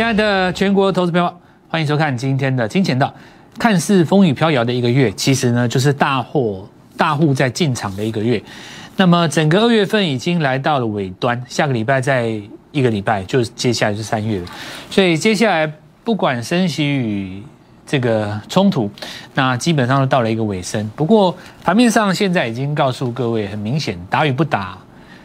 [0.00, 1.30] 亲爱的全国投资朋友，
[1.68, 3.06] 欢迎收看今天的《金钱道》。
[3.60, 6.66] 看似风雨飘摇的一个月，其实呢，就是大货
[6.96, 8.42] 大户在进场的一个月。
[8.96, 12.32] 那么，整个二月份已经来到了尾端，下个礼拜再
[12.72, 14.46] 一个礼拜，就接下来是三月了。
[14.88, 15.70] 所以，接下来
[16.02, 17.42] 不管升息与
[17.86, 18.90] 这个冲突，
[19.34, 20.90] 那基本上都到了一个尾声。
[20.96, 24.78] 不过，盘面上现在已经告诉各位，很明显，打与不打。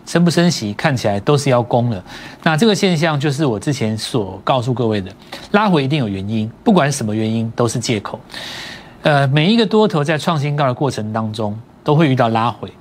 [0.06, 2.04] 升不升息看起来都是要攻了，
[2.44, 5.12] 那这个现象就是我之前所告诉各位的，
[5.52, 8.20] 拉回一定有原因，不管什么原因都是借口。
[9.02, 12.72] 呃，每一个多头在创新高的过程当中都会遇到拉回，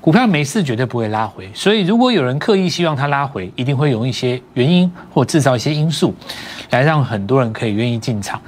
[0.00, 6.14] 股票没事绝对不会拉回，所以如果有人刻意希望它拉回，一定会用一些原因或制造一些因素，
[6.70, 8.40] 来让很多人可以愿意进场。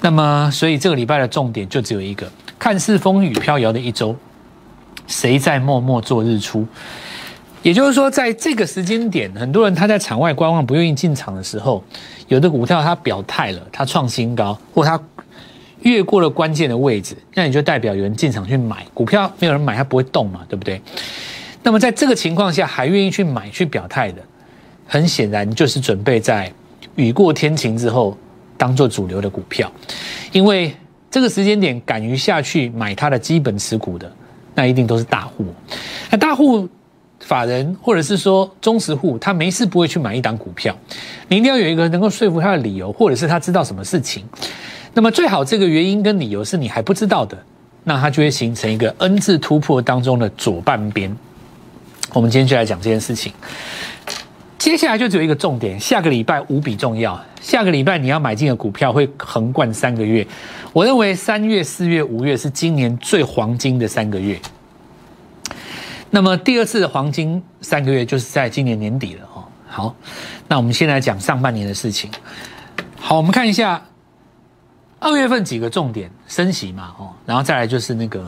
[0.00, 4.14] 那么，所以这个礼拜的重点就只有一个，看似风雨飘摇的一周，
[5.06, 6.66] 谁在默默做日出？
[7.62, 11.82] 也就是说，在这个时间点，很多人他在场外观望，不愿意进场的时候，
[12.26, 15.00] 有的股票它表态了，它创新高，或它
[15.82, 20.80] 越过了关键的位置，那你就代表有人进场去买股票，没有人买它不会动嘛，对不对？
[21.62, 24.20] 那么在这个情况下还愿意去买去表态的，
[24.88, 26.52] 很显然就是准备在
[26.96, 28.18] 雨过天晴之后
[28.56, 29.70] 当做主流的股票，
[30.32, 30.74] 因为
[31.08, 34.12] 这个时间点敢于下去买它的基本持股的，
[34.56, 35.46] 那一定都是大户，
[36.10, 36.68] 那大户。
[37.22, 40.76] 法人或者是说忠实户，他没事不会去买一档股票，
[41.28, 44.24] 你一定要有一个能够说服他的理由，或者是他知道什么事情。
[44.92, 47.38] 那么最好这个原因跟理由是你还不知道的，
[47.84, 51.16] 那它就会形成一个 N 字突破当中的左半边。
[52.12, 53.32] 我们今天就来讲这件事情。
[54.58, 57.18] 接下来就只有一个重点，下个礼拜无比重要。
[57.40, 60.24] 下个礼拜你要买进的股票会横贯三个月，
[60.72, 64.38] 我认为三月、四月、五月是今年最黄金的三个月。
[66.14, 69.42] 那么第二次的黄金三个月就是在今年年底了哦。
[69.66, 69.96] 好，
[70.46, 72.10] 那我们先来讲上半年的事情。
[72.96, 73.82] 好，我们看一下
[75.00, 78.26] 二月份几个重点升息嘛哦，然后再来就是那个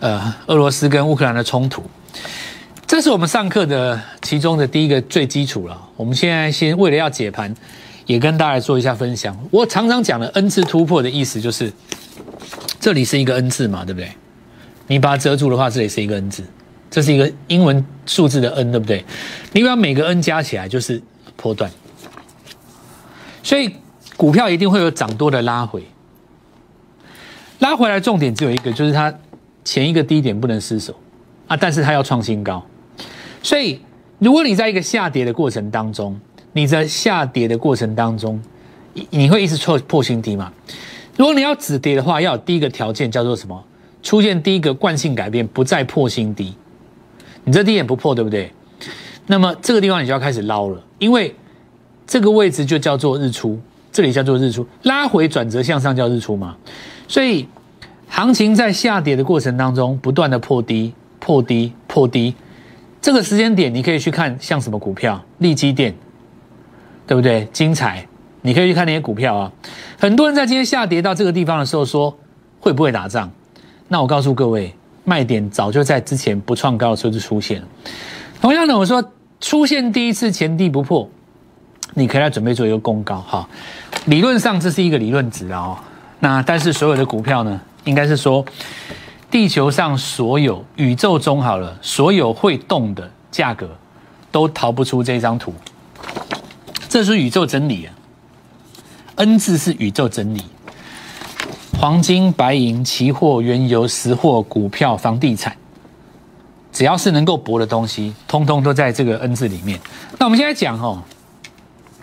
[0.00, 1.82] 呃俄罗斯跟乌克兰的冲突，
[2.86, 5.88] 这是我们上课的其中的第一个最基础了。
[5.96, 7.56] 我们现在先为了要解盘，
[8.04, 9.34] 也跟大家做一下分享。
[9.50, 11.72] 我常常讲的 N 次突破的意思就是
[12.78, 14.12] 这里是一个 N 字嘛，对不对？
[14.90, 16.42] 你把它遮住的话，这里是一个 N 字，
[16.90, 19.04] 这是一个英文数字的 N，对不对？
[19.52, 21.00] 你把每个 N 加起来就是
[21.36, 21.70] 波段，
[23.40, 23.76] 所以
[24.16, 25.84] 股票一定会有涨多的拉回，
[27.60, 29.14] 拉回来重点只有一个，就是它
[29.64, 30.92] 前一个低点不能失守
[31.46, 32.60] 啊，但是它要创新高。
[33.44, 33.80] 所以
[34.18, 36.20] 如果你在一个下跌的过程当中，
[36.52, 38.42] 你在下跌的过程当中，
[39.10, 40.52] 你会一直错破新低嘛？
[41.16, 43.64] 如果你要止跌的话，要有第一个条件叫做什么？
[44.02, 46.54] 出现第一个惯性改变，不再破新低，
[47.44, 48.52] 你这低点不破，对不对？
[49.26, 51.34] 那么这个地方你就要开始捞了，因为
[52.06, 53.60] 这个位置就叫做日出，
[53.92, 56.56] 这里叫做日出，拉回转折向上叫日出嘛。
[57.06, 57.46] 所以
[58.08, 62.34] 行情在下跌的过程当中，不断的破低、破低、破低，
[63.00, 65.94] 这个时间点你可以去看像什么股票，利基电，
[67.06, 67.46] 对不对？
[67.52, 68.04] 精彩，
[68.42, 69.52] 你可以去看那些股票啊。
[69.98, 72.18] 很多人在今天下跌到这个地方的时候说，
[72.58, 73.30] 会不会打仗？
[73.92, 74.72] 那我告诉各位，
[75.04, 77.66] 卖点早就在之前不创高的时候就出现了。
[78.40, 79.04] 同样的，我说
[79.40, 81.10] 出现第一次前低不破，
[81.94, 83.48] 你可以来准备做一个攻高哈。
[84.06, 85.76] 理论上这是一个理论值啊。
[86.20, 88.44] 那但是所有的股票呢，应该是说
[89.28, 93.68] 地球上所有宇宙中好了，所有会动的价格
[94.30, 95.52] 都逃不出这张图。
[96.88, 97.94] 这是宇宙真理啊
[99.16, 100.44] ，N 字是宇宙真理。
[101.80, 105.56] 黄金、白银、期货、原油、实货、股票、房地产，
[106.70, 109.80] 只要是能够博的东西，通通都在这个 N 字里面。
[110.18, 111.02] 那我们现在讲哦，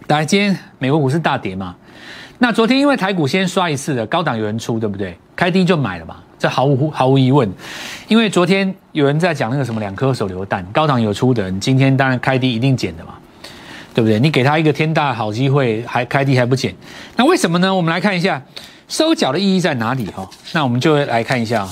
[0.07, 1.75] 来，今天美国股市大跌嘛？
[2.39, 5.15] 那昨天因为台股先刷一次的高档有人出，对不对？
[5.35, 7.47] 开低就买了嘛，这毫无毫无疑问。
[8.07, 13.13] 因为昨天有人在讲那个什么两颗手榴弹，高档有出的人，今天当然开低一定减的嘛，
[13.93, 14.19] 对不对？
[14.19, 16.73] 你给他一个天大的好机会，还开低还不减，
[17.15, 17.75] 那为什么呢？
[17.75, 18.41] 我们来看一下。
[18.87, 20.05] 收脚的意义在哪里？
[20.11, 21.67] 哈，那我们就来看一下。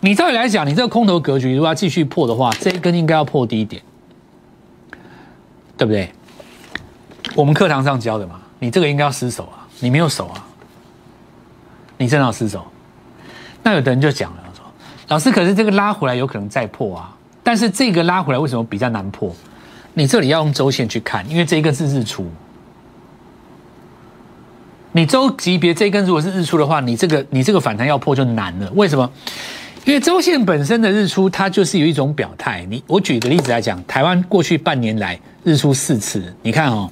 [0.00, 3.80] 你照理来讲，你这个空头格局如果要继续破的话，这一根应该要破低点，
[5.78, 6.12] 对不对？
[7.34, 10.46] 我们课堂上教的嘛，你这个应该要失手啊，你没有手啊，
[11.96, 12.66] 你正好失手。
[13.62, 14.62] 那有的人就讲了，说
[15.08, 19.34] 老师，可是这个拉回来有可能再破啊，但是这个拉回来为什么比较难破？
[19.94, 22.30] 你这里要用周线去看，因为这一个是日出。
[24.96, 28.70] 你周级别这根如果是日出的话，你这个你这个反弹要破就难了。
[28.76, 29.10] 为什么？
[29.84, 32.64] 因为周线本身的日出，它就是有一种表态。
[32.70, 36.88] 你我举个例子来讲，台湾过去半年来日出四次，你看哦，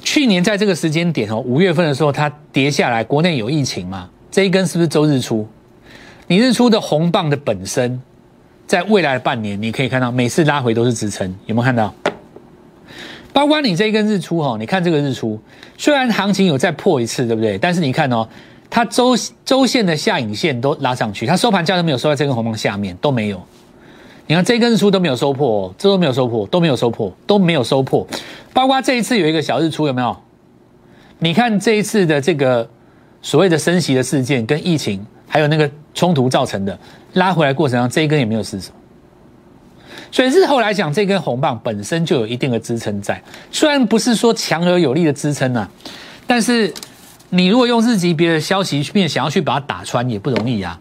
[0.00, 4.08] 去年在这个时间点哦，五月份的时候它跌下来，国内有疫情嘛？
[4.30, 5.46] 这一根是不是周日出？
[6.28, 8.00] 你日出的红棒的本身，
[8.68, 11.92] 在未来的半年，你可以看到每次拉回都是支撑，有没有看到？
[13.32, 15.40] 包括你这一根日出哈，你看这个日出，
[15.78, 17.56] 虽然行情有再破一次，对不对？
[17.56, 18.28] 但是你看哦，
[18.68, 23.40] 它周周线的下影线都拉上去，它收盘价都没有收在这根红棒下面，都没有。
[24.26, 28.06] 你看这根日出都没有收破，这都没有收破，都没有收破，都没有收破。
[28.52, 30.16] 包括这一次有一个小日出，有没有？
[31.18, 32.68] 你看这一次的这个
[33.22, 36.78] 所谓的升息的事件，跟疫情还有那个冲突造成的
[37.14, 38.72] 拉回来过程中，这一根也没有失手。
[40.12, 43.20] 所以日后来讲，这根红棒本身就有一定的支撑在，
[43.50, 45.68] 虽然不是说强而有力的支撑啊，
[46.26, 46.72] 但是
[47.30, 50.78] 你如果用日级别的消息面想要去把它打穿，也不容易啊。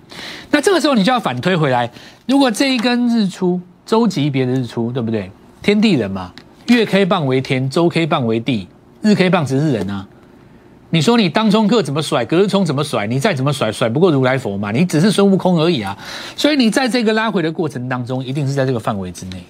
[0.52, 1.90] 那这个时候你就要反推回来，
[2.28, 5.32] 如果这一根日出周级别的日出，对不对？
[5.64, 6.34] 天地人嘛，
[6.68, 8.68] 月 K 棒为天，周 K 棒为地，
[9.02, 10.06] 日 K 棒只是人啊。
[10.94, 14.72] 你说你当冲客怎么甩，隔日冲怎么甩，你再怎么甩，甩不过如来佛嘛？
[14.72, 15.98] 你只是孙悟空而已啊！
[16.36, 19.42] 所以你在这个拉回的过程当中，一定是在这个范围之内，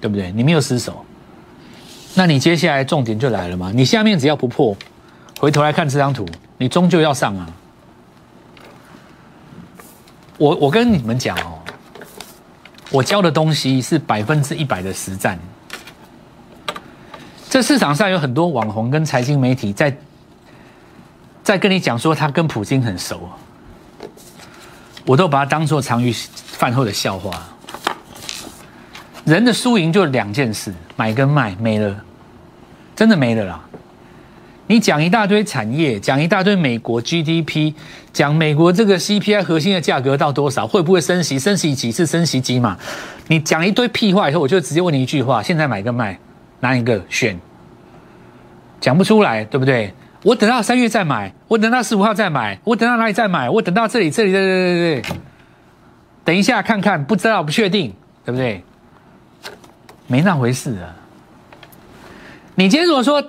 [0.00, 0.32] 对不对？
[0.32, 1.04] 你没有失手，
[2.14, 3.70] 那你接下来重点就来了嘛？
[3.72, 4.76] 你下面只要不破，
[5.38, 7.46] 回头来看这张图，你终究要上啊！
[10.36, 11.62] 我我跟你们讲哦，
[12.90, 15.38] 我教的东西是百分之一百的实战。
[17.48, 19.96] 这市场上有很多网红跟财经媒体在。
[21.48, 23.26] 再跟你讲说他跟普京很熟，
[25.06, 27.42] 我都把它当做长于饭后的笑话。
[29.24, 32.04] 人的输赢就两件事，买跟卖没了，
[32.94, 33.64] 真的没了啦。
[34.66, 37.72] 你讲一大堆产业，讲一大堆美国 GDP，
[38.12, 42.76] 讲美国这个 CPI 核心的价格到多少，会不会升息，升息几次，升息几码？
[43.28, 46.18] 你讲一堆屁话以后，我就直接问你一句话：现在买跟卖
[46.60, 47.40] 哪一个选？
[48.82, 49.94] 讲不出来，对不对？
[50.22, 53.48] 我等到三月再买，我等到十五号再买，我等到哪里再买？
[53.48, 55.18] 我等到这里，这里，对对对对对。
[56.24, 57.94] 等一下看看，不知道不确定，
[58.24, 58.62] 对不对？
[60.06, 60.94] 没那回事啊。
[62.54, 63.22] 你今天如果说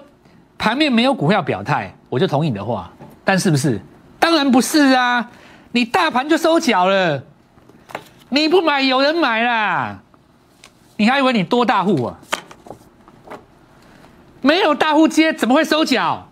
[0.57, 2.91] 盘面没有股票表态，我就同意你的话。
[3.23, 3.79] 但是不是？
[4.19, 5.29] 当然不是啊！
[5.71, 7.23] 你大盘就收脚了，
[8.29, 9.99] 你不买有人买啦。
[10.97, 12.17] 你还以为你多大户啊？
[14.41, 16.28] 没有大户接，怎么会收脚？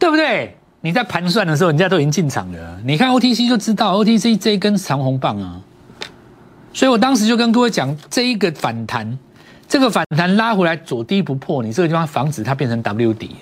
[0.00, 0.56] 对不对？
[0.80, 2.80] 你在盘算的时候，人家都已经进场了。
[2.84, 5.60] 你看 OTC 就知道，OTC 这一根长红棒啊。
[6.72, 9.18] 所以我当时就跟各位讲，这一个反弹，
[9.68, 13.36] 这个反弹拉回来左低不破，你这个地方防止它变成 W 底。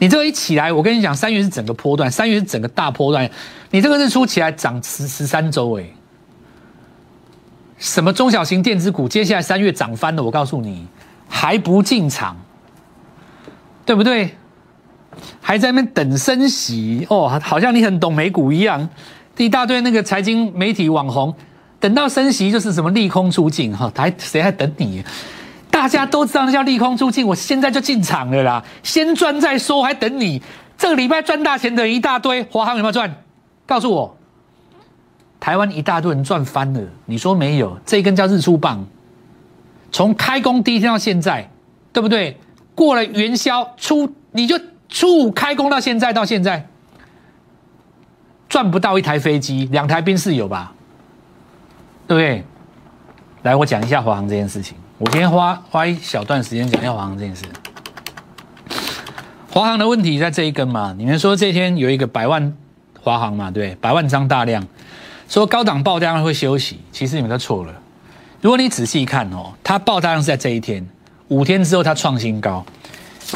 [0.00, 3.30] 你这个一起来，我跟你讲，三月是整个波段，三月是整个大波段。
[3.70, 5.84] 你这个日出起来涨十十三周，哎，
[7.78, 10.88] 什么中小型电子股，接下来三月涨翻了，我告诉你，
[11.28, 12.36] 还不进场，
[13.84, 14.34] 对不对？
[15.40, 18.88] 还在那边等升息哦，好像你很懂美股一样。
[19.36, 21.34] 一大堆那个财经媒体网红，
[21.78, 25.02] 等到升息就是什么利空出尽哈，还谁还等你？
[25.70, 30.42] 大家都知道那叫利空出尽，我现在就进场了啦，先赚再说，还等你？
[30.76, 33.14] 这个礼拜赚大钱的一大堆，华航有没有赚？
[33.64, 34.14] 告诉我，
[35.38, 37.78] 台湾一大堆人赚翻了，你说没有？
[37.86, 38.84] 这一根叫日出棒，
[39.90, 41.48] 从开工第一天到现在，
[41.94, 42.38] 对不对？
[42.74, 44.60] 过了元宵初，你就。
[44.90, 46.66] 初五开工到现在，到现在
[48.48, 50.72] 赚不到一台飞机，两台宾士有吧？
[52.06, 52.44] 对不对？
[53.42, 54.76] 来，我讲一下华航这件事情。
[54.98, 57.44] 我今天花花一小段时间讲一下华航这件事。
[59.50, 60.94] 华航的问题在这一根嘛？
[60.98, 62.52] 你们说这天有一个百万
[63.00, 63.50] 华航嘛？
[63.50, 64.66] 对，百万张大量，
[65.28, 67.72] 说高档爆量会休息，其实你们都错了。
[68.40, 70.86] 如果你仔细看哦，它爆大量是在这一天，
[71.28, 72.66] 五天之后它创新高。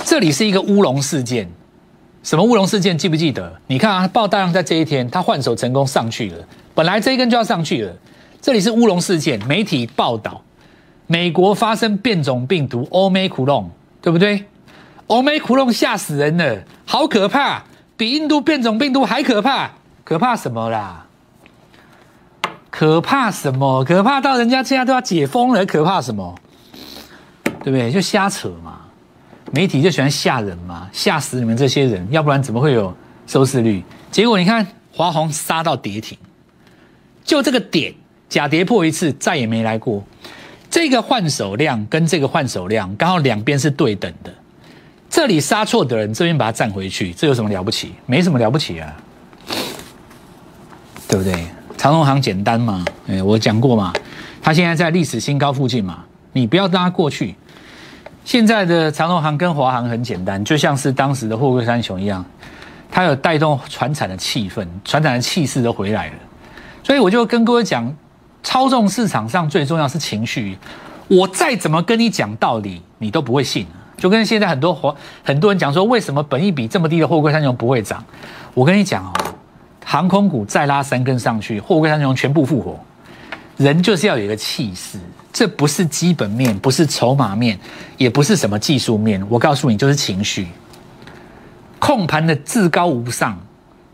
[0.04, 1.48] 这里是一个乌龙事件，
[2.22, 2.96] 什么乌龙事件？
[2.96, 3.60] 记不记得？
[3.66, 7.94] 你看啊，爆大量在这一天，它换手成功上去了，本来这一根就要上去了。
[8.40, 10.42] 这里是乌龙事件，媒体报道，
[11.06, 13.70] 美国发生变种病毒欧美苦龙，
[14.02, 14.44] 对不对？
[15.06, 17.64] 欧美苦龙吓死人了，好可怕，
[17.96, 19.70] 比印度变种病毒还可怕，
[20.02, 21.06] 可怕什么啦？
[22.70, 23.84] 可怕什么？
[23.84, 26.34] 可怕到人家现在都要解封了，可怕什么？
[27.62, 27.92] 对不对？
[27.92, 28.80] 就瞎扯嘛。
[29.52, 32.94] 媒体就喜欢吓人嘛，吓死你们这些人，要不然怎么会有
[33.26, 33.82] 收视率？
[34.10, 36.16] 结果你看华虹杀到跌停，
[37.24, 37.94] 就这个点
[38.28, 40.04] 假跌破一次，再也没来过。
[40.70, 44.34] 这个换手量跟这个换手量刚好两边是对等的，
[45.08, 47.92] 这里杀错的人这边把它占回去，这有什么了不起？
[48.06, 48.96] 没什么了不起啊，
[51.06, 51.46] 对不对？
[51.76, 53.92] 长隆行简单嘛，哎，我讲过嘛，
[54.42, 57.36] 它现在在历史新高附近嘛，你不要拉过去。
[58.25, 62.25] 现在的长荣航跟华航很简单，就像是当时的货柜三雄一样，
[62.90, 66.14] 它有带动船产的气氛，船产的气势都回来了。
[66.83, 67.95] 所以我就跟各位讲，
[68.43, 70.59] 操纵市场上最重要是情绪。
[71.07, 73.66] 我再怎么跟你讲道理，你都不会信。
[73.99, 78.02] 就跟现在很多华很多人讲说，为什么本益比这么低的货柜三雄不会涨？
[78.54, 79.12] 我跟你讲哦，
[79.85, 82.81] 航空股再拉三根上去，货柜三雄全部复活。
[83.59, 84.99] 人就是要有一个气势。
[85.34, 87.58] 这不是基本面，不是筹码面，
[87.98, 89.20] 也不是什么技术面。
[89.28, 90.46] 我告诉你，就是情绪。
[91.80, 93.36] 控盘的至高无上、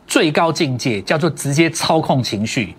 [0.06, 2.76] 最高境界叫做直接操控情绪。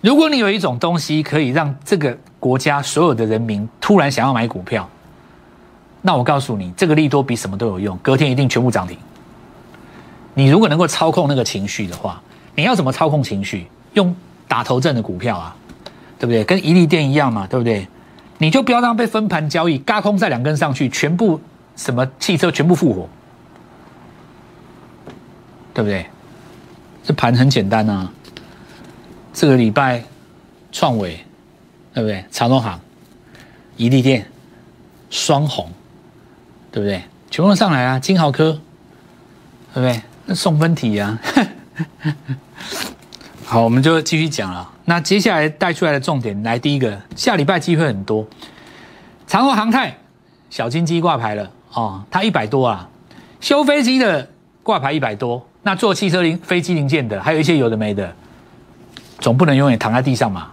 [0.00, 4.88] 如果你有一种东西可以让这个国家所有的人民突然想要买股票，
[6.00, 8.96] 那我告诉你，这个利多比什么都有用，隔天一定全部涨停。
[10.32, 12.22] 你如果能够操控那个情绪的话，
[12.54, 13.66] 你要怎么操控情绪？
[13.94, 14.14] 用
[14.46, 15.56] 打头阵的股票啊，
[16.20, 16.44] 对不对？
[16.44, 17.84] 跟一利电一样嘛，对不对？
[18.38, 21.40] 你就不要让被分盘交易，嘎空再两根上去，全部
[21.74, 23.08] 什么汽车全部复活，
[25.72, 26.06] 对不对？
[27.02, 28.10] 这盘很简单啊。
[29.32, 30.02] 这个礼拜
[30.72, 31.24] 创伟，
[31.94, 32.24] 对不对？
[32.30, 32.80] 长隆行、
[33.76, 34.26] 宜利店、
[35.10, 35.70] 双红，
[36.72, 37.02] 对不对？
[37.30, 37.98] 全部上来啊！
[37.98, 38.60] 金豪科，
[39.74, 40.02] 对不对？
[40.24, 41.18] 那送分题啊。
[43.48, 44.68] 好，我们就继续讲了。
[44.86, 48.26] 那接下来带出来的重点，来第一个，下礼拜机会很多。
[49.28, 49.96] 长虹航太
[50.50, 52.88] 小金鸡挂牌了哦，它一百多啊。
[53.40, 54.28] 修飞机的
[54.64, 58.12] 挂牌一百多，那做汽车零飞机零件的，还有一些有的没的，
[59.20, 60.48] 总不能永远躺在地上嘛，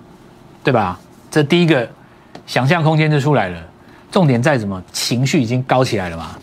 [0.63, 0.99] 对吧？
[1.31, 1.89] 这第一个
[2.45, 3.59] 想象空间就出来了。
[4.11, 4.79] 重点在什么？
[4.91, 6.37] 情绪已经高起来了嘛。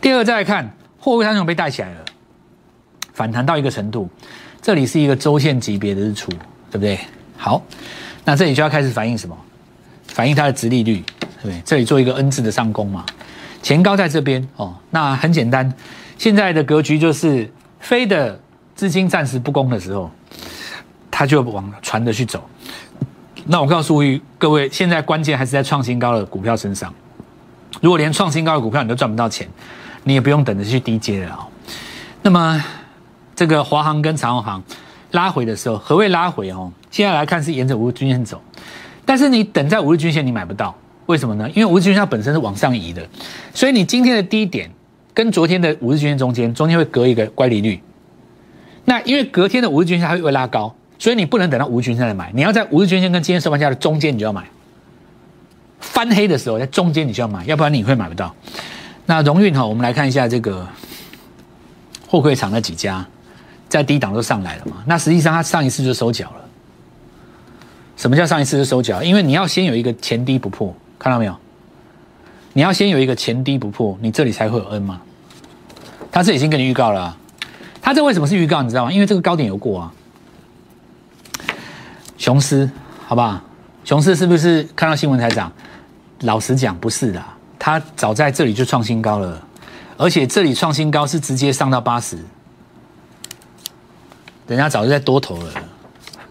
[0.00, 0.70] 第二，再来看
[1.00, 1.96] 货柜三雄被带起来了，
[3.16, 4.06] 反弹到一个程度。
[4.60, 6.30] 这里是一个周线级别的日出，
[6.70, 6.98] 对不对？
[7.38, 7.62] 好，
[8.24, 9.34] 那这里就要开始反映什么？
[10.08, 11.62] 反映它的值利率，对不对？
[11.64, 13.06] 这里做一个 N 字的上攻嘛，
[13.62, 14.74] 前高在这边哦。
[14.90, 15.72] 那很简单，
[16.18, 18.38] 现在的格局就是飞的
[18.74, 20.10] 资金暂时不攻的时候，
[21.10, 22.46] 它就往船的去走。
[23.46, 24.02] 那我告诉
[24.36, 26.92] 各位，现在关键还是在创新高的股票身上。
[27.80, 29.48] 如果连创新高的股票你都赚不到钱，
[30.04, 31.48] 你也不用等着去低阶了啊。
[32.20, 32.64] 那么。
[33.36, 34.62] 这个华航跟长荣航
[35.12, 36.72] 拉回的时候，何谓拉回哦？
[36.90, 38.42] 现在来看是沿着五日均线走，
[39.04, 40.74] 但是你等在五日均线你买不到，
[41.04, 41.48] 为什么呢？
[41.50, 43.06] 因为五日均线它本身是往上移的，
[43.52, 44.70] 所以你今天的低点
[45.12, 47.78] 跟昨天的五日均线中间，中间会隔一个乖离率。
[48.86, 54.44] 那因为隔天的五日均线它会拉高，所以你不能等到五日均线来买，你要在五日均线跟今天收盘价的中间你就要买。
[55.78, 58.34] 翻黑的时候在中间你就要买，要不然你会买不到。
[59.04, 60.66] 那荣运哈，我们来看一下这个
[62.08, 63.06] 货柜厂那几家。
[63.68, 64.76] 在低档都上来了嘛？
[64.86, 66.44] 那实际上它上一次就收脚了。
[67.96, 69.02] 什么叫上一次就收脚？
[69.02, 71.36] 因为你要先有一个前低不破，看到没有？
[72.52, 75.00] 你要先有一个前低不破，你这里才会有 N 嘛。
[76.10, 77.16] 它这已经跟你预告了。
[77.82, 78.62] 它这为什么是预告？
[78.62, 78.92] 你知道吗？
[78.92, 79.92] 因为这个高点有过啊。
[82.18, 82.68] 雄狮，
[83.06, 83.40] 好不好？
[83.84, 85.52] 雄狮是不是看到新闻才涨？
[86.20, 87.22] 老实讲，不是的。
[87.58, 89.42] 它早在这里就创新高了，
[89.96, 92.18] 而且这里创新高是直接上到八十。
[94.46, 95.50] 人家早就在多头了，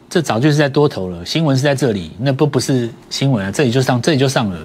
[0.10, 1.26] 这早就是在多头了。
[1.26, 4.58] 新闻是在这里，那不不是新闻啊，这里就上，这里就上了。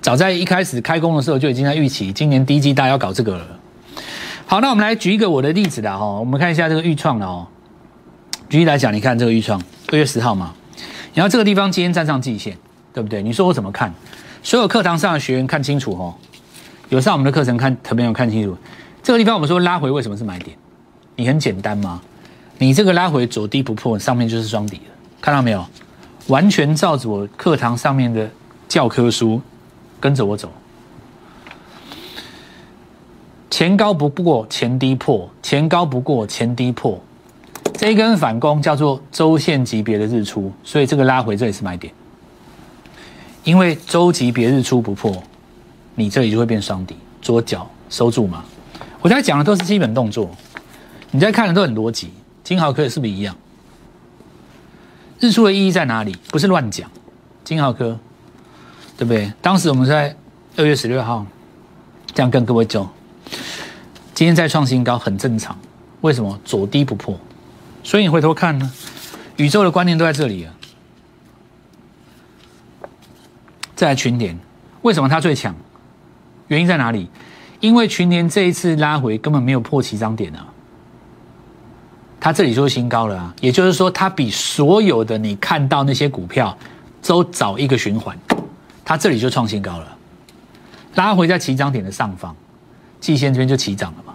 [0.00, 3.46] 早在一开始开工的时候就已经在预期，今年第一季大家要搞这个了。
[4.46, 7.46] 好，那我们来举一个我的例子啦，哈，我们看一下这个预创了哦。
[8.48, 9.60] 举例来讲，你看这个预创，
[9.92, 10.54] 二月十号嘛，
[11.12, 12.56] 然后这个地方今天站上季线，
[12.92, 13.22] 对不对？
[13.22, 13.92] 你说我怎么看？
[14.42, 16.14] 所有课堂上的学员看清楚哦，
[16.88, 18.56] 有上我们的课程看，特别有看清楚。
[19.02, 20.56] 这个地方我们说拉回为什么是买点？
[21.16, 22.02] 你很简单吗？
[22.58, 25.64] 你这个拉回左低不破，上面就是双底了，看到没有？
[26.28, 28.30] 完全照着我课堂上面的
[28.68, 29.40] 教科书，
[30.00, 30.50] 跟着我走。
[33.50, 36.98] 前高不过前低破，前高不过前低破，
[37.74, 41.92] 这一根反攻叫做周线级别的日出，所以这个拉回这里是买点。
[43.44, 45.22] 因为周级别日出不破，
[45.94, 48.42] 你这里就会变双底，左脚收住嘛。
[49.02, 50.30] 我在讲的都是基本动作，
[51.10, 52.10] 你在看的都很逻辑。
[52.44, 53.34] 金豪科是不是一样？
[55.18, 56.14] 日出的意义在哪里？
[56.28, 56.90] 不是乱讲。
[57.42, 57.98] 金豪科，
[58.98, 59.32] 对不对？
[59.40, 60.14] 当时我们在
[60.56, 61.26] 二月十六号
[62.12, 62.86] 这样跟各位讲，
[64.12, 65.58] 今天再创新高很正常。
[66.02, 66.38] 为什么？
[66.44, 67.18] 左低不破。
[67.82, 68.70] 所以你回头看呢，
[69.36, 70.54] 宇宙的观念都在这里啊。
[73.74, 74.38] 再来群联，
[74.82, 75.54] 为什么它最强？
[76.48, 77.08] 原因在哪里？
[77.60, 80.48] 因为群联这一次拉回根本没有破起涨点啊。
[82.24, 86.56] 它这里就是新高了啊，也就是说，它比所有的你看到那些股票
[87.02, 88.18] 都早一个循环，
[88.82, 89.98] 它这里就创新高了。
[90.94, 92.34] 拉回在起涨点的上方，
[92.98, 94.14] 季线这边就起涨了嘛。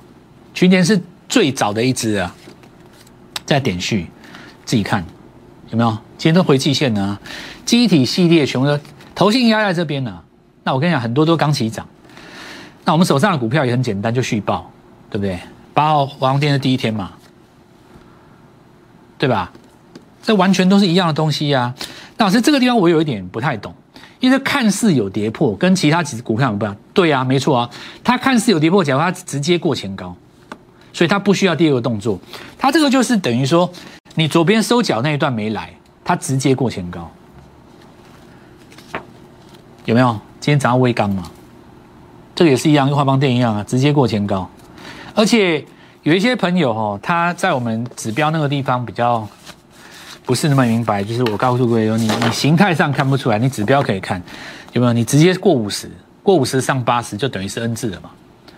[0.55, 2.35] 群联是最早的一只啊，
[3.45, 4.07] 在点序，
[4.65, 5.05] 自己看
[5.69, 5.91] 有没有？
[6.17, 7.19] 今天都回季线呢，
[7.63, 8.79] 机体系列全部都
[9.13, 10.19] 头性压在这边呢。
[10.63, 11.87] 那我跟你讲，很多都刚起涨。
[12.85, 14.71] 那我们手上的股票也很简单，就续报，
[15.11, 15.39] 对不对？
[15.75, 17.11] 八号华航电的第一天嘛，
[19.19, 19.51] 对吧？
[20.23, 21.73] 这完全都是一样的东西呀。
[22.17, 23.73] 那老师，这个地方我有一点不太懂，
[24.19, 26.75] 因为看似有跌破，跟其他几只股票不一样。
[26.93, 27.69] 对啊，没错啊，
[28.03, 30.15] 它看似有跌破，假如它直接过前高，
[30.91, 32.19] 所以它不需要第二个动作。
[32.57, 33.71] 它这个就是等于说，
[34.15, 35.73] 你左边收脚那一段没来，
[36.03, 37.09] 它直接过前高，
[39.85, 40.19] 有没有？
[40.39, 41.29] 今天早上微刚嘛，
[42.35, 44.49] 这个也是一样，跟华邦电一样啊，直接过前高。
[45.15, 45.65] 而且
[46.03, 49.27] 有一些朋友哦，他在我们指标那个地方比较
[50.25, 54.21] 不是那么明白，就是我告诉各位，你你形态上看不出来，你指标可以看
[54.73, 54.93] 有没有？
[54.93, 55.91] 你直接过五十，
[56.23, 58.09] 过五十上八十，就等于是 N 字了嘛，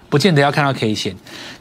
[0.08, 1.16] 不见得要看到 K 线。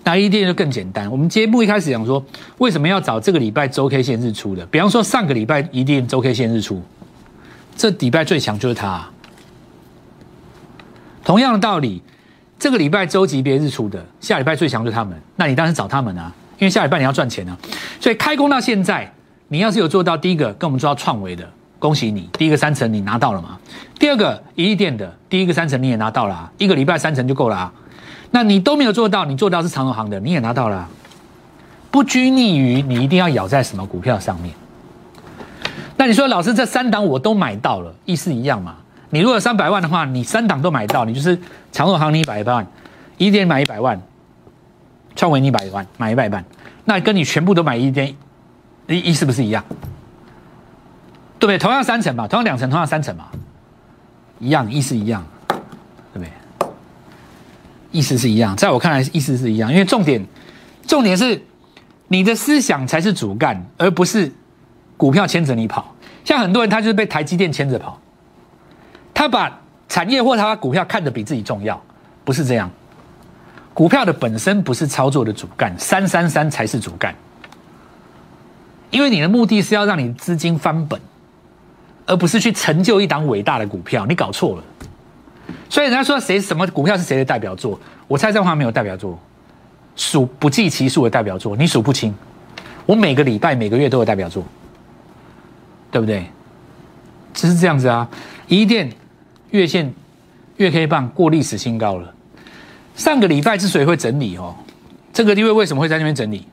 [0.04, 1.10] 那一定就更简单。
[1.10, 2.22] 我们节目一开始讲说，
[2.58, 4.66] 为什么要找这个礼拜周 K 线日出的？
[4.66, 6.82] 比方说上个礼拜一定周 K 线日出，
[7.76, 9.08] 这礼拜最强就是它。
[11.24, 12.02] 同样的道理，
[12.60, 15.18] 这个礼拜周级别日出的，下礼拜最强就是他们。
[15.34, 17.56] 那你当然找他们啊，因为下礼拜你要赚钱啊。
[17.98, 19.10] 所以开工到现在，
[19.48, 21.48] 你要是有做到第一个跟我们做到创维的，
[21.78, 23.58] 恭喜你，第一个三层你拿到了嘛？
[23.98, 27.72] 第二个一亿店的，第一个三层你也拿到了，啊一个礼拜三层就够了啊。
[28.30, 30.88] 那你都没有做到，你做到是长荣行的，你也拿到了，啊
[31.90, 34.54] 不拘泥于你一定要咬在什么股票上面。
[35.96, 38.76] 那你说老师这三档我都买到了，意思一样嘛？
[39.10, 41.38] 你如果三百万的话，你三档都买到，你就是
[41.72, 42.66] 长荣行你一百万，
[43.18, 44.00] 一点买一百万，
[45.16, 46.44] 创维你一百万买一百万，
[46.84, 48.14] 那跟你全部都买一点，
[48.86, 49.64] 意意思不是一样？
[51.38, 51.58] 对不对？
[51.58, 53.26] 同样三层嘛，同样两层，同样三层嘛，
[54.38, 55.58] 一样意思一样，对
[56.14, 56.30] 不对？
[57.90, 60.24] 意思是一样，在我看来意思是一样，因为重点
[60.86, 61.42] 重点是
[62.06, 64.32] 你的思想才是主干，而不是
[64.96, 65.96] 股票牵着你跑。
[66.24, 68.00] 像很多人他就是被台积电牵着跑。
[69.20, 71.78] 他把产业或他把股票看得比自己重要，
[72.24, 72.70] 不是这样。
[73.74, 77.14] 股票的本身不是操作的主干，三三三才是主干。
[78.90, 80.98] 因为你的目的是要让你资金翻本，
[82.06, 84.06] 而不是去成就一档伟大的股票。
[84.06, 84.64] 你搞错了。
[85.68, 87.78] 所以人家说谁什么股票是谁的代表作，
[88.08, 89.18] 我猜这话没有代表作，
[89.96, 92.14] 数不计其数的代表作，你数不清。
[92.86, 94.42] 我每个礼拜每个月都有代表作，
[95.90, 96.24] 对不对？
[97.34, 98.08] 只是这样子啊，
[98.48, 98.90] 一店。
[99.50, 99.92] 月线、
[100.56, 102.14] 月 K 棒过历史新高了。
[102.96, 104.54] 上个礼拜之所以会整理哦，
[105.12, 106.46] 这个地位为什么会在那边整理？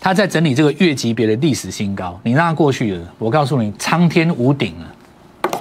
[0.00, 2.18] 他在整理这个月级别的历史新高。
[2.24, 5.60] 你让它过去了，我告诉你，苍天无顶了。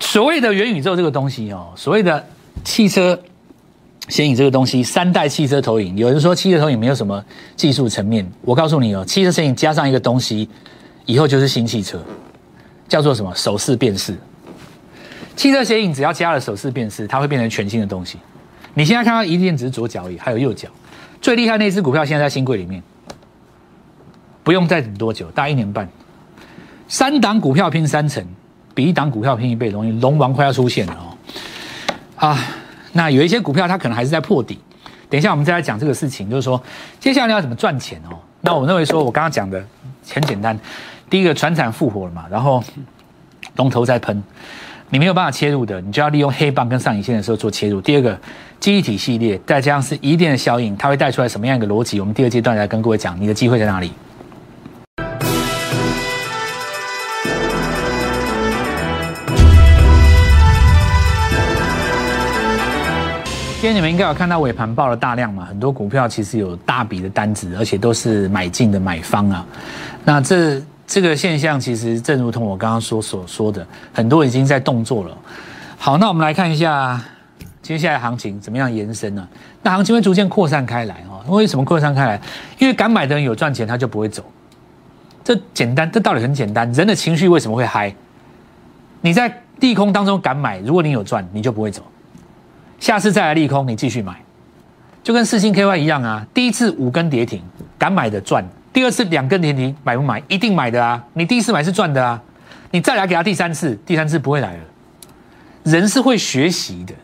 [0.00, 2.26] 所谓的元宇宙这个东西哦，所谓的
[2.64, 3.20] 汽车
[4.08, 7.22] 显影这个东西，三代汽车投影，有人说汽车投影没有什么
[7.54, 10.48] 技术层面，我告诉你哦，汽车显影加上一个东西，
[11.04, 12.02] 以后就是新汽车。
[12.88, 14.16] 叫做什么手势辨识？
[15.36, 18.18] 汽车显影只要加了手势辨识，它会变成全新的东西。
[18.74, 20.68] 你现在看到一定只是左脚而已，还有右脚。
[21.20, 22.82] 最厉害那只股票现在在新贵里面，
[24.42, 25.88] 不用再等多久，大概一年半。
[26.88, 28.24] 三档股票拼三成，
[28.74, 29.92] 比一档股票拼一倍容易。
[30.00, 32.26] 龙王快要出现了哦！
[32.28, 32.38] 啊，
[32.92, 34.58] 那有一些股票它可能还是在破底。
[35.10, 36.60] 等一下我们再来讲这个事情，就是说
[36.98, 38.18] 接下来要怎么赚钱哦？
[38.40, 39.62] 那我认为说我刚刚讲的
[40.12, 40.58] 很简单。
[41.10, 42.62] 第一个船产复活了嘛，然后
[43.56, 44.22] 龙头在喷，
[44.90, 47.80] 你没有办法切入的，你就要利用黑棒跟上影线的时候做切入。
[47.80, 48.18] 第二个
[48.60, 51.98] 记忆体系列，再加上是一定的效应，它会带出来什么样一个逻辑？
[51.98, 53.90] 我们第二阶段来跟各位讲，你的机会在哪里？
[63.60, 69.46] 今天你们应该有看到尾盘报了大量嘛，很多股票其实有大笔的单子，而且都是买进的买方啊，
[70.04, 70.62] 那这。
[70.88, 75.16] 这个现象其实正如同我刚刚说所说的，很多已经在动作了。
[75.76, 76.98] 好，那我们来看一下
[77.60, 79.28] 接下来行情怎么样延伸呢？
[79.62, 81.22] 那行情会逐渐扩散开来哦。
[81.30, 82.18] 为什么扩散开来？
[82.58, 84.24] 因为敢买的人有赚钱，他就不会走。
[85.22, 86.72] 这简单，这道理很简单。
[86.72, 87.94] 人的情绪为什么会嗨？
[89.02, 91.82] 你在利空当中敢买，如果你有赚，你就不会走。
[92.80, 94.16] 下次再来利空，你继续买，
[95.02, 96.26] 就跟四星 KY 一样啊。
[96.32, 97.42] 第一次五根跌停，
[97.76, 98.42] 敢买的赚。
[98.72, 100.22] 第二次两根跌停买不买？
[100.28, 101.02] 一定买的啊！
[101.14, 102.20] 你第一次买是赚的啊！
[102.70, 104.62] 你再来给他第三次，第三次不会来了。
[105.64, 106.94] 人是会学习的。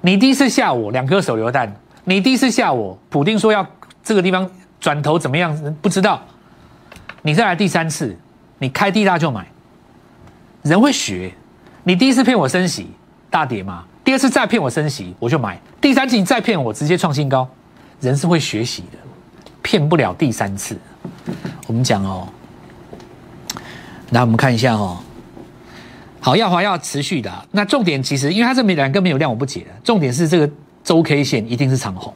[0.00, 3.66] 你第一次吓我两颗手榴弹，你第一次吓我，普丁说要
[4.02, 4.48] 这个地方
[4.80, 5.76] 转头怎么样？
[5.82, 6.22] 不知道。
[7.22, 8.16] 你再来第三次，
[8.58, 9.46] 你开地大就买。
[10.62, 11.32] 人会学。
[11.82, 12.90] 你第一次骗我升息，
[13.30, 13.84] 大跌嘛。
[14.04, 17.48] 第二次再骗我升息，我就买；第三次你再骗我，直接创新高。
[18.00, 18.98] 人是会学习的，
[19.66, 20.78] 骗不了第三次。
[21.66, 22.28] 我们讲哦，
[24.10, 24.96] 那我们看一下哦。
[26.20, 27.32] 好，耀华要持续的。
[27.50, 29.66] 那重点其实，因为它这没两根没有量，我不解的。
[29.82, 30.48] 重点是这个
[30.84, 32.14] 周 K 线一定是长红，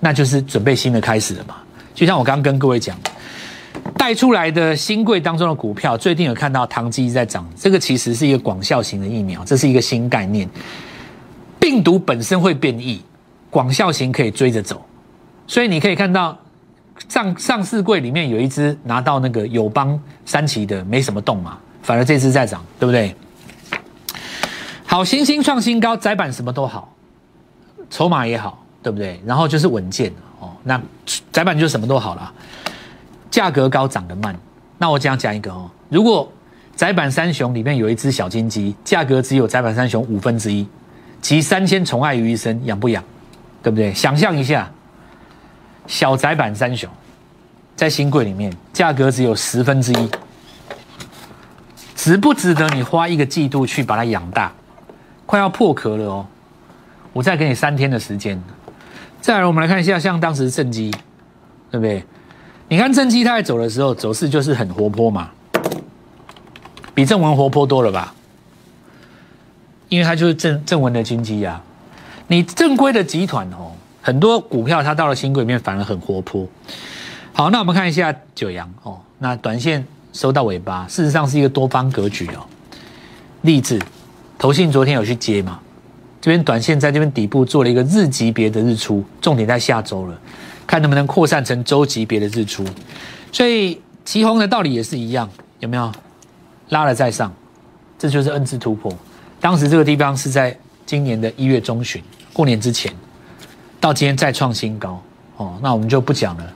[0.00, 1.54] 那就是准备新的开始了嘛。
[1.94, 2.98] 就像我刚刚跟各位讲，
[3.96, 10.48] 带出来的新贵当中的股票，最近有看到唐基在涨，这个其实是一个广效型的疫苗，这是一个新概念。
[11.60, 13.00] 病毒本身会变异，
[13.50, 14.84] 广效型可以追着走，
[15.46, 16.36] 所以你可以看到
[17.08, 21.58] 上上市柜里面有一只拿到那个友邦三期的，没什么动嘛。
[21.82, 23.14] 反而这只在涨，对不对？
[24.86, 26.94] 好，新兴创新高，窄板什么都好，
[27.90, 29.20] 筹码也好，对不对？
[29.26, 30.50] 然后就是稳健哦。
[30.62, 30.80] 那
[31.30, 32.32] 窄板就什么都好了，
[33.30, 34.34] 价格高，涨得慢。
[34.78, 36.30] 那我讲讲一个哦，如果
[36.74, 40.66] 窄板三雄里面有一只小金鸡，价格只有窄板三雄五分之一，
[41.20, 43.04] 集三千宠爱于一身，养不养？
[43.62, 43.92] 对不对？
[43.92, 44.70] 想象一下，
[45.86, 46.88] 小窄板三雄
[47.76, 50.08] 在新贵里面，价格只有十分之一。
[51.94, 54.52] 值不值得你花一个季度去把它养大？
[55.26, 56.26] 快要破壳了哦！
[57.12, 58.42] 我再给你三天的时间。
[59.20, 60.90] 再来，我们来看一下，像当时正基，
[61.70, 62.04] 对不对？
[62.68, 65.30] 你看正基它在走的时候，走势就是很活泼嘛，
[66.94, 68.14] 比正文活泼多了吧？
[69.88, 71.62] 因为它就是正正文的经济啊。
[72.26, 73.72] 你正规的集团哦，
[74.04, 76.46] 很多股票它到了新贵面反而很活泼。
[77.32, 79.84] 好，那我们看一下九阳哦，那短线。
[80.12, 82.46] 收到尾巴，事实上是一个多方格局哦。
[83.42, 83.80] 励志，
[84.38, 85.58] 投信昨天有去接嘛？
[86.20, 90.16] 这边短线在这边底部做了一个日级别的日出，重点在下周了，
[90.68, 92.64] 看能不能扩散成周级别的日出。
[93.32, 95.90] 所以旗红的道理也是一样，有没有？
[96.68, 97.34] 拉了再上，
[97.98, 98.96] 这就是 N 字突破。
[99.40, 102.00] 当时这个地方是在今年的一月中旬，
[102.32, 102.94] 过年之前，
[103.84, 104.98] 到今天再创新高
[105.36, 105.58] 哦。
[105.60, 106.54] 那我们就不讲了。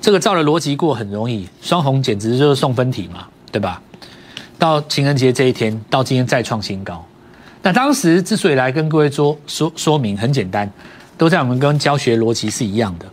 [0.00, 3.82] 这个照了逻辑过很容易，双红简直就是送分题嘛，对吧？
[4.58, 7.04] 到情人节这一天，到今天再创新高。
[7.60, 10.70] 那当时之所以来跟各位说说说明，很简单，
[11.18, 13.04] 都在我们跟教学逻辑是一样的。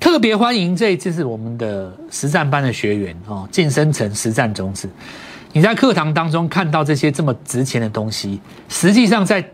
[0.00, 4.90] 特别欢迎这一次是我们的实战班的学员哦，晋升成实战种子。
[5.52, 9.48] 你在课堂当中看到这些这么值钱的东西，实际上在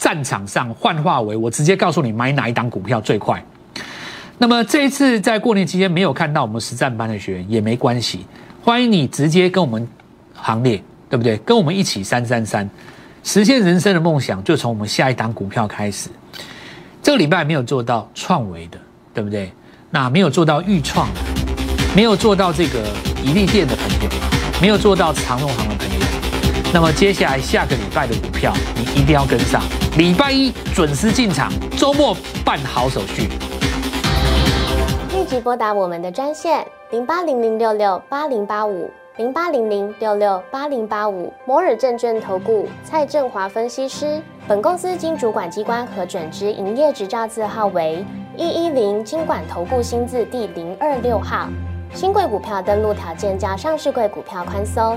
[0.00, 3.40] 战场上幻化为我直接告诉你买哪一档股票最快。
[4.38, 8.24] 那么这一次在过年期间没有看到我们实战班的学员也没关系，
[8.64, 9.86] 欢迎你直接跟我们
[10.32, 11.36] 行列，对不对？
[11.44, 12.68] 跟我们一起三三三，
[13.22, 16.08] 实现人生的梦想，就从我们下一档股票开始。
[17.02, 18.78] 这个礼拜没有做到创维的，
[19.12, 19.52] 对不对？
[19.90, 21.06] 那没有做到预创，
[21.94, 22.82] 没有做到这个
[23.22, 24.08] 宜利店的朋友，
[24.58, 25.79] 没有做到长荣行的，
[26.72, 29.60] 那么接下来下个礼拜的股票你一定要跟上。
[29.98, 33.28] 礼拜一准时进场，周末办好手续。
[35.12, 44.22] 立即拨打我们的专线零八零零六六八零八五零八零零六六八零八五摩尔证券投顾蔡振华分析师。
[44.46, 48.04] 本公司经主管机关核准之营业执照字号为
[48.36, 51.48] 一一零金管投顾新字第零二六号。
[51.92, 54.96] 新贵股票登录条件较上市贵股票宽松。